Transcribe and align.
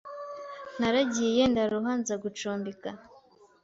Naragiye 0.79 1.43
ndaruha 1.51 1.91
nza 1.99 2.15
gucumbika 2.23 2.89